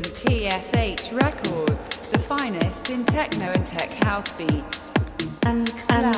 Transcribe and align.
listen 0.00 0.14
TSH 0.14 1.12
Records, 1.12 2.08
the 2.08 2.18
finest 2.18 2.90
in 2.90 3.04
techno 3.04 3.52
and 3.52 3.66
tech 3.66 3.90
house 4.04 4.32
beats. 4.32 4.92
And 5.44 5.68
cloud. 5.86 6.14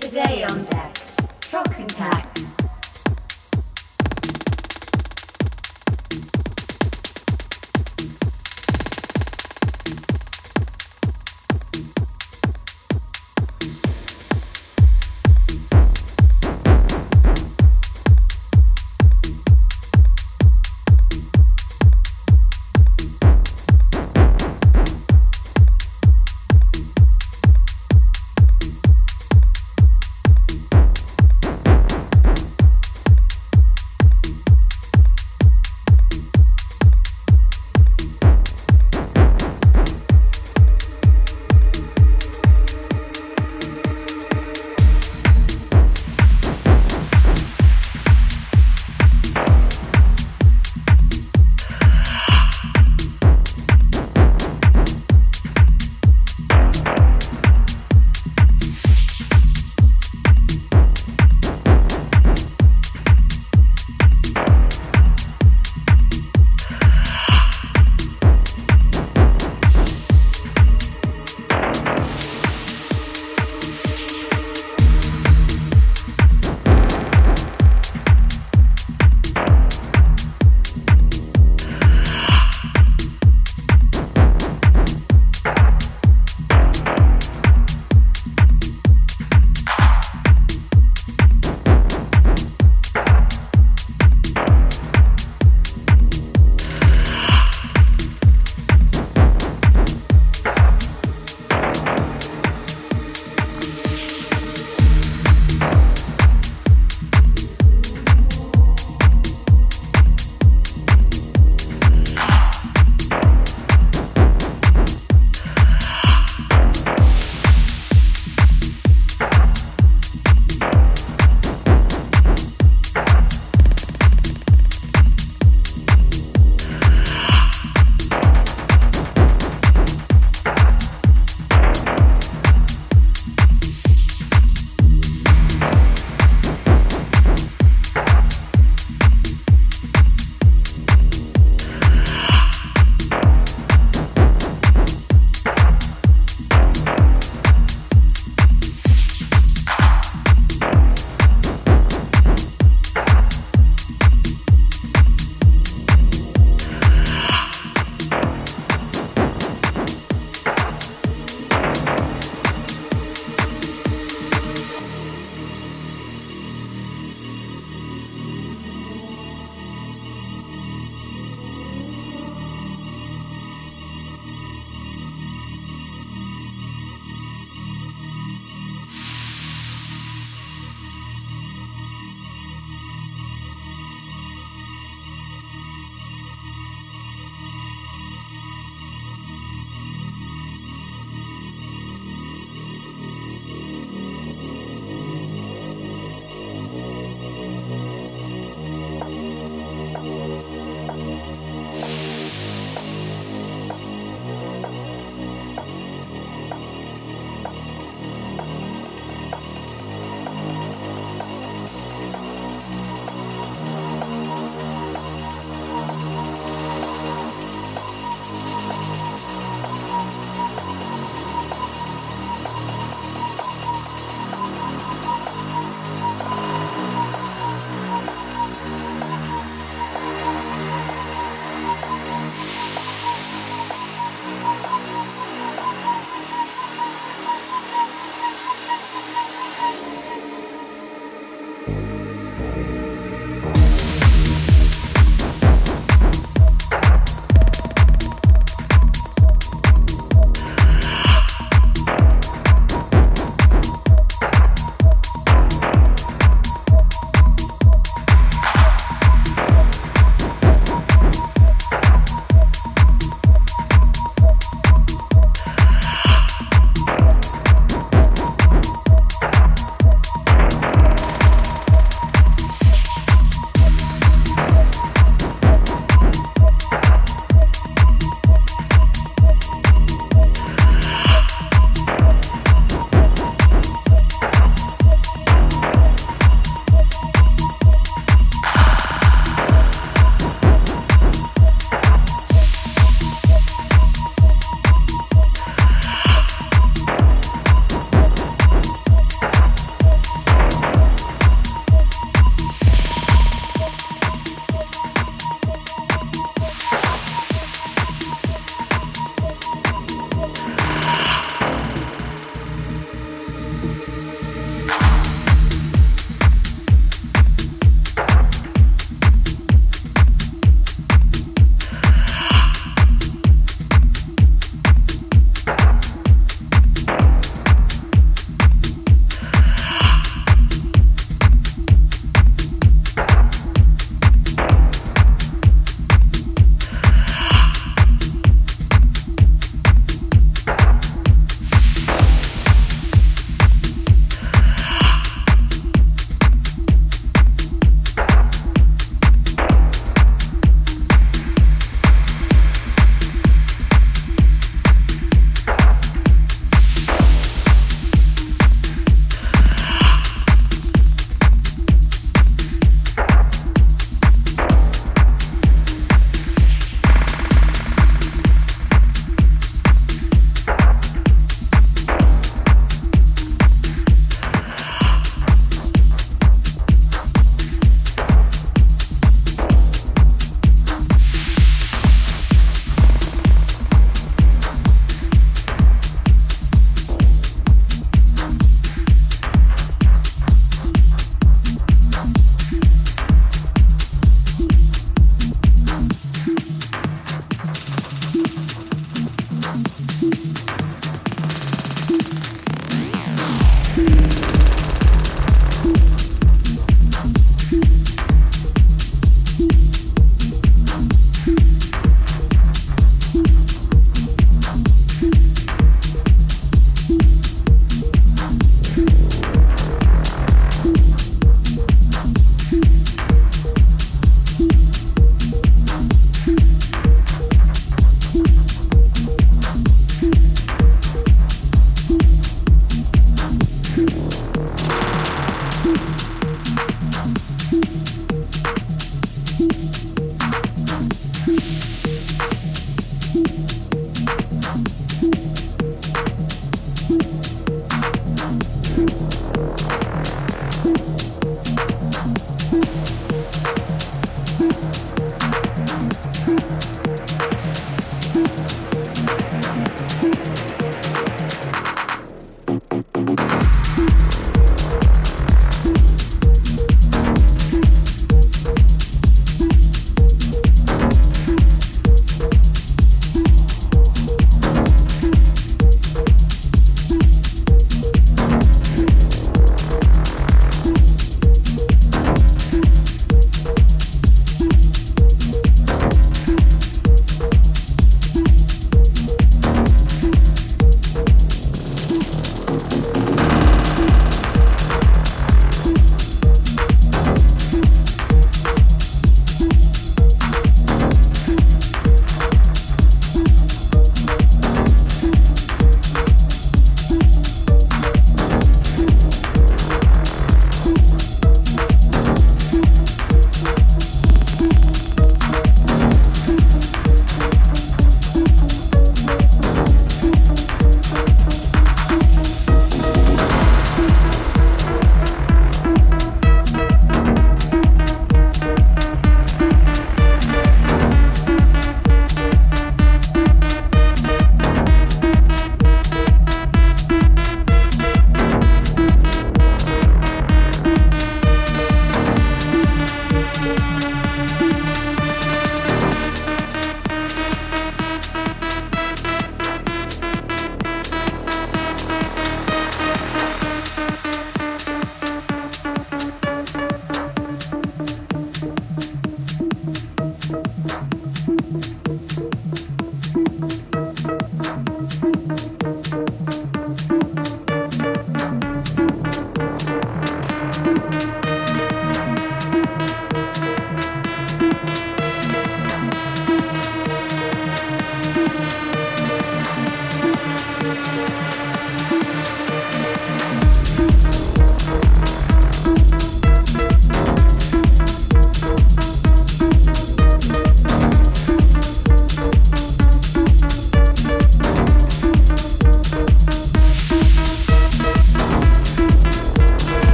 Today 0.00 0.44
on 0.44 0.64
deck, 0.64 0.94
Trockentakt. 1.40 2.55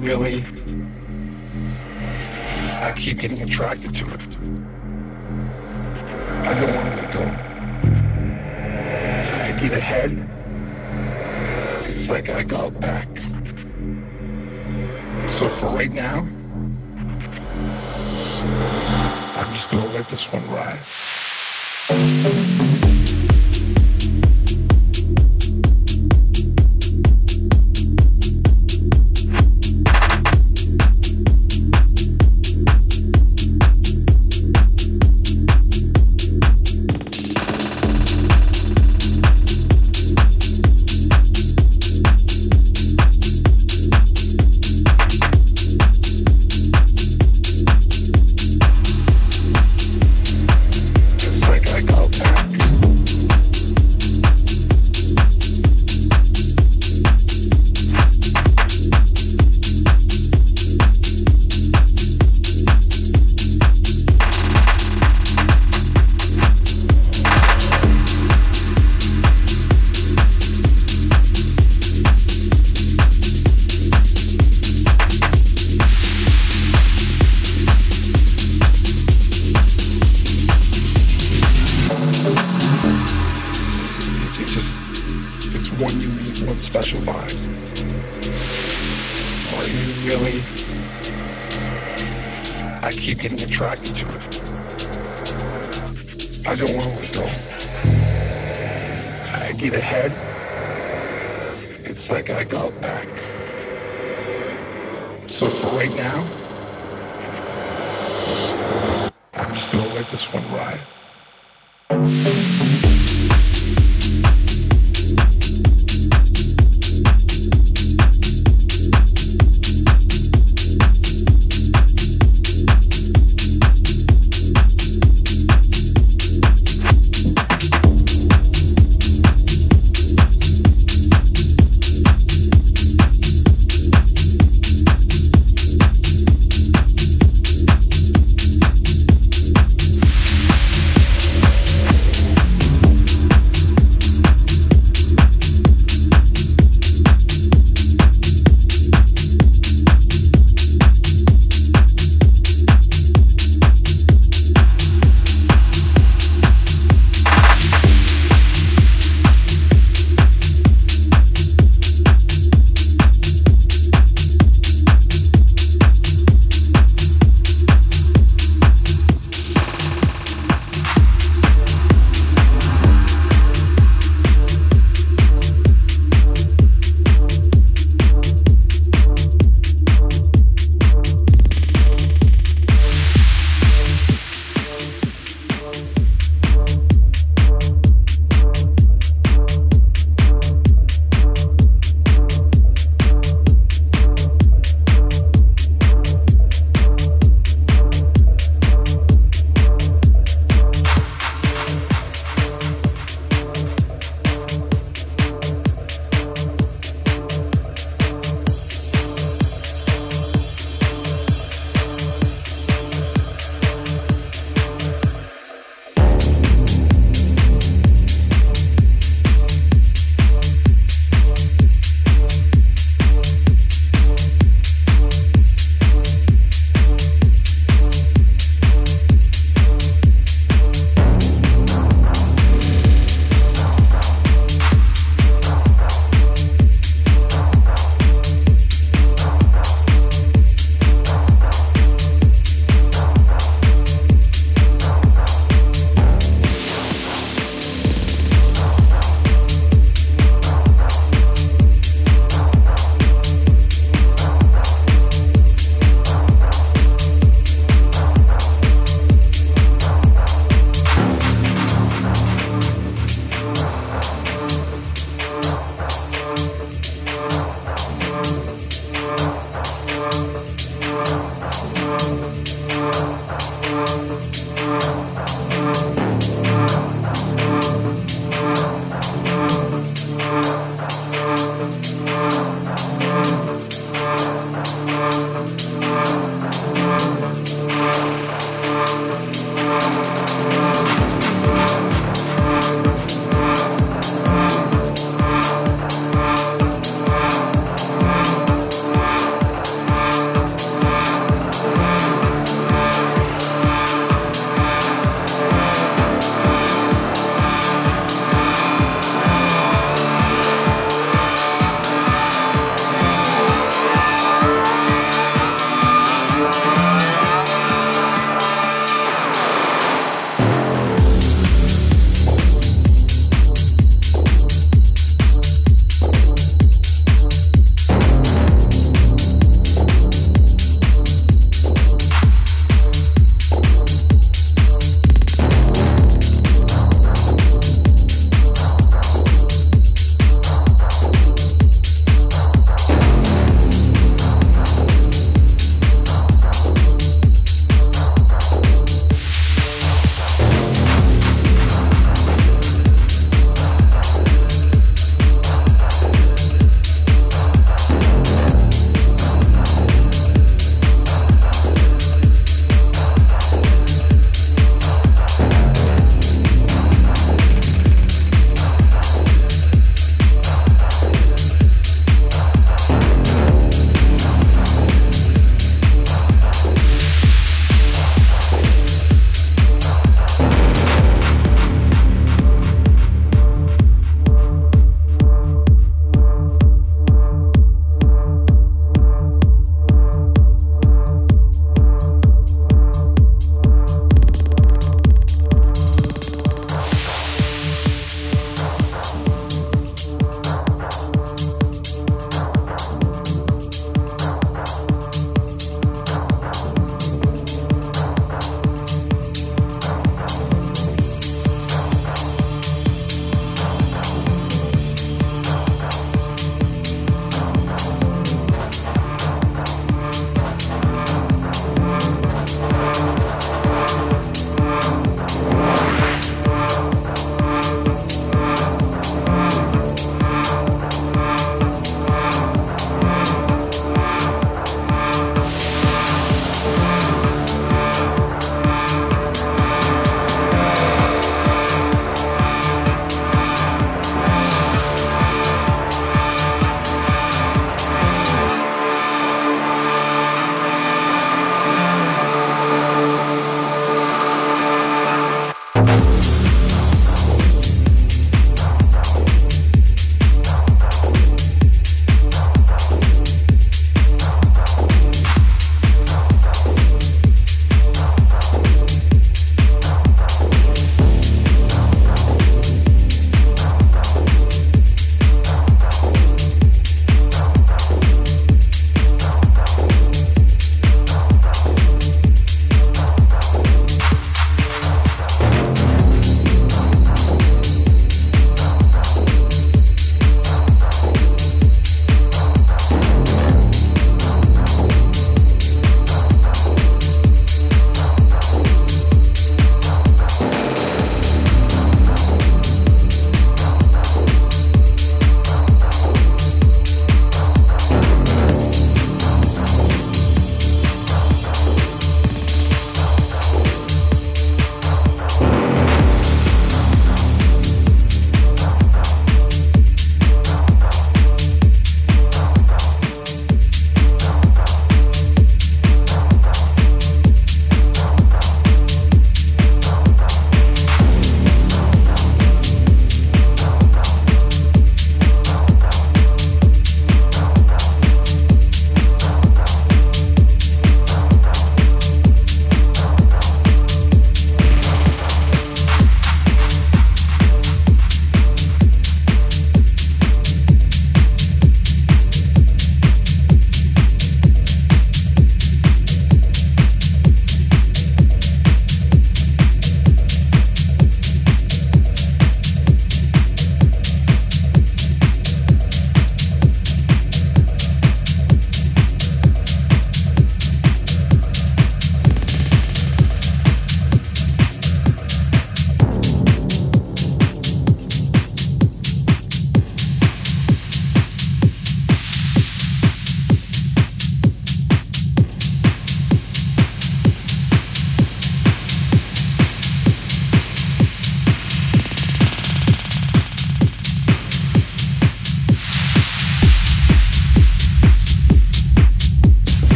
really, 0.00 0.44
I 2.82 2.92
keep 2.96 3.18
getting 3.18 3.42
attracted 3.42 3.94
to 3.96 4.06
it. 4.14 4.22
I 6.42 6.54
don't 6.58 6.74
want 6.74 6.88
to 6.88 6.96
let 6.96 7.12
go. 7.12 7.22
I 9.44 9.52
get 9.60 9.72
ahead. 9.72 10.12
It's 11.86 12.08
like 12.08 12.30
I 12.30 12.42
got 12.42 12.80
back. 12.80 13.08
So 15.28 15.48
for 15.48 15.66
right 15.66 15.92
now, 15.92 16.26
I'm 19.36 19.52
just 19.54 19.70
gonna 19.70 19.86
let 19.92 20.08
this 20.08 20.24
one 20.32 20.48
ride. 20.50 20.80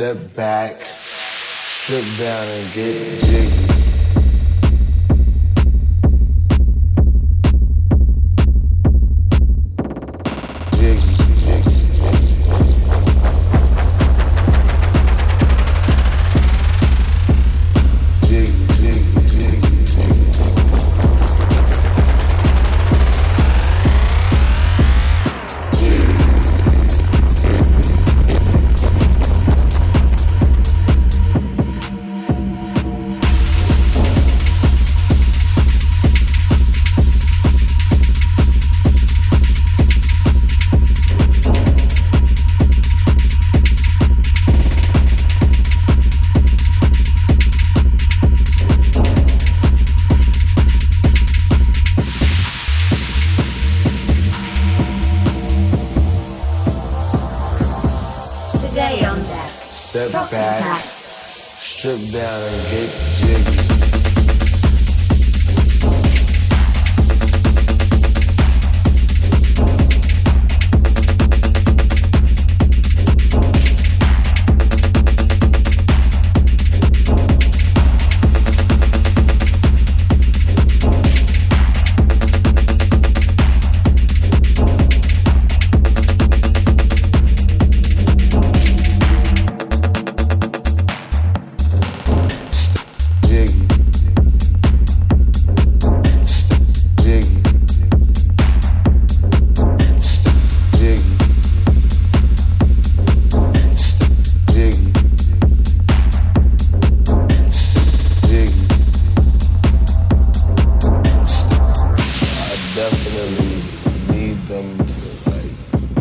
Step 0.00 0.34
back, 0.34 0.80
strip 0.96 2.02
down 2.18 2.48
and 2.48 2.72
get 2.72 3.20
jiggy. 3.24 3.89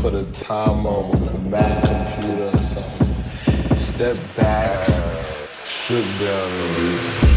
put 0.10 0.28
a 0.28 0.44
time 0.44 0.88
on 0.88 1.12
on 1.12 1.26
the 1.26 1.40
Mac 1.50 1.84
computer 1.84 2.50
or 2.58 2.64
something. 2.64 3.76
Step 3.76 4.18
back, 4.36 4.88
strip 5.66 6.06
down 6.20 7.29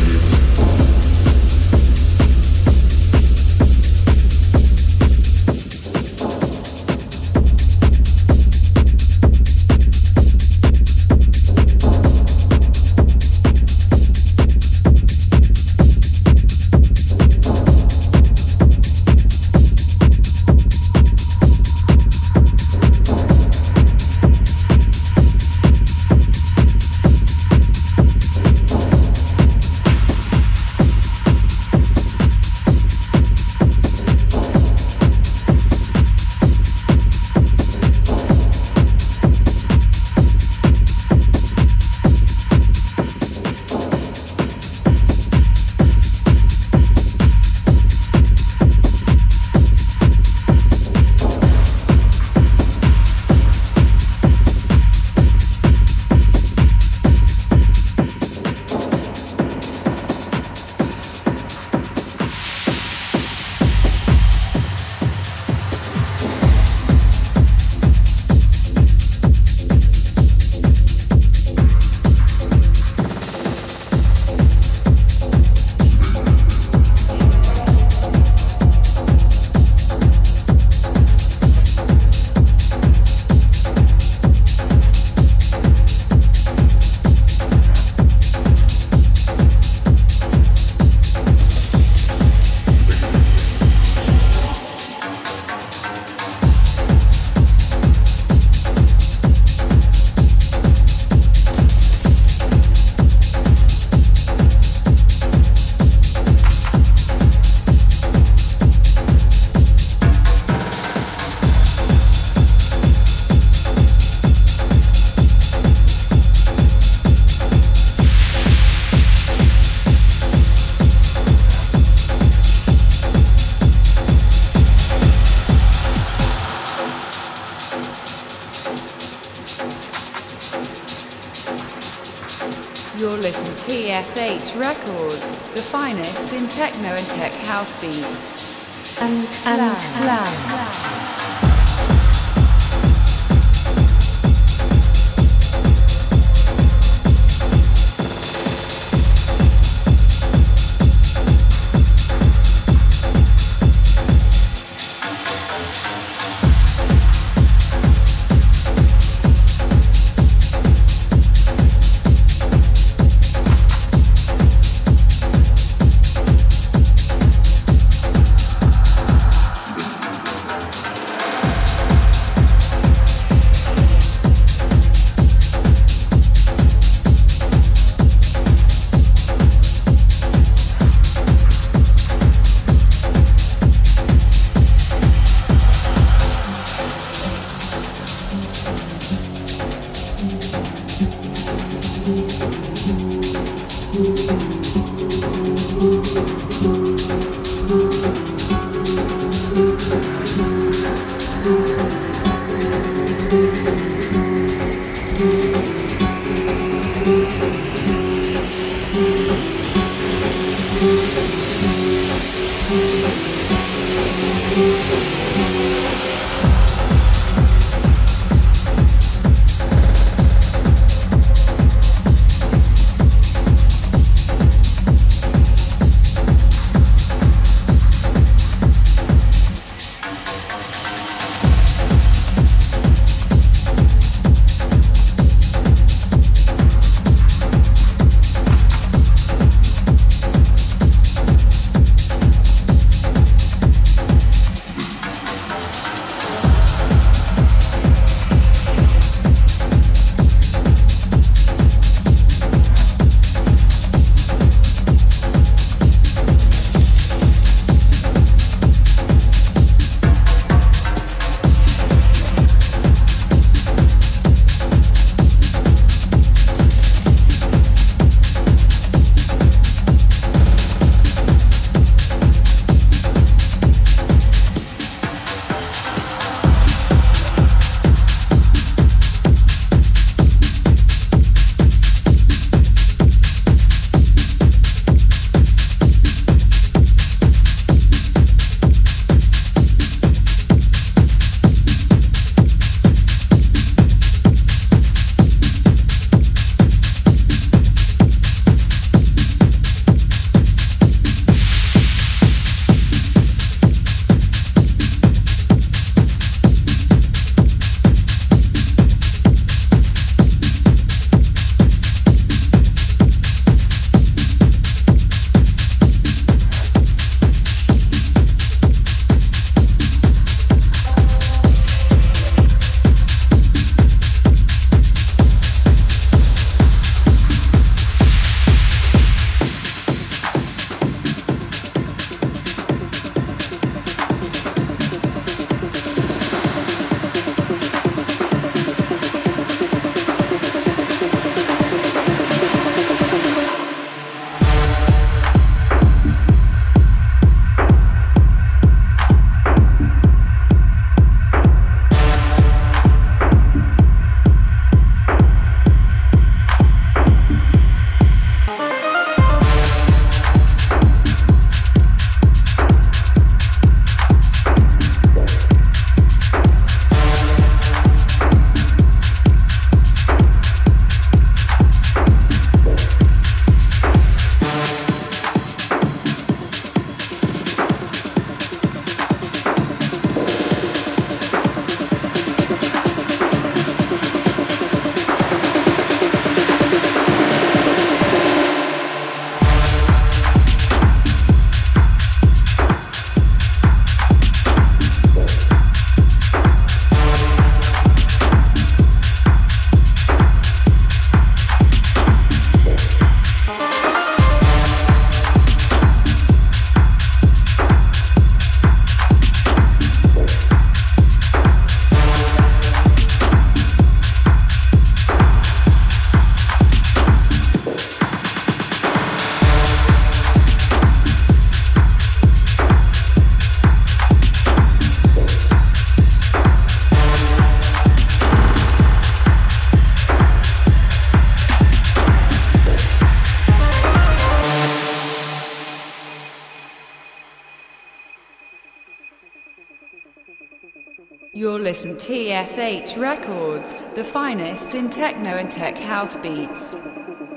TSH 442.02 442.96
Records, 442.96 443.84
the 443.94 444.02
finest 444.02 444.74
in 444.74 444.90
techno 444.90 445.36
and 445.36 445.48
tech 445.48 445.78
house 445.78 446.16
beats. 446.16 446.80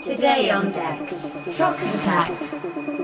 Today 0.03 0.49
on 0.49 0.72
decks, 0.72 1.13
Trockentakt. 1.51 2.94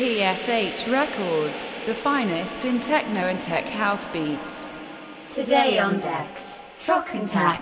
TSH 0.00 0.88
Records, 0.88 1.74
the 1.84 1.92
finest 1.92 2.64
in 2.64 2.80
techno 2.80 3.20
and 3.20 3.38
tech 3.38 3.66
house 3.66 4.06
beats. 4.06 4.70
Today 5.34 5.78
on 5.78 6.00
decks, 6.00 6.58
Trockentakt. 6.82 7.59